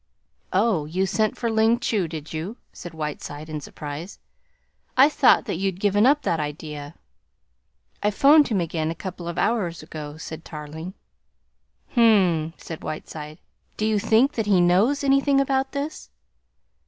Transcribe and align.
"Oh, 0.51 0.85
you 0.85 1.05
sent 1.05 1.37
for 1.37 1.51
Ling 1.51 1.77
Chu, 1.77 2.07
did 2.07 2.33
you?" 2.33 2.57
said 2.73 2.91
Whiteside 2.95 3.49
in 3.49 3.61
surprise. 3.61 4.17
"I 4.97 5.09
thought 5.09 5.45
that 5.45 5.57
you'd 5.57 5.79
given 5.79 6.07
up 6.07 6.23
that 6.23 6.39
idea." 6.39 6.95
"I 8.01 8.09
'phoned 8.09 8.49
again 8.51 8.89
a 8.89 8.95
couple 8.95 9.27
of 9.27 9.37
hours 9.37 9.83
ago," 9.83 10.17
said 10.17 10.43
Tarling. 10.43 10.95
"H'm!" 11.93 12.55
said 12.57 12.83
Whiteside. 12.83 13.37
"Do 13.77 13.85
you 13.85 13.99
think 13.99 14.31
that 14.31 14.47
he 14.47 14.59
knows 14.59 15.03
anything 15.03 15.39
about 15.39 15.71
this?" 15.71 16.09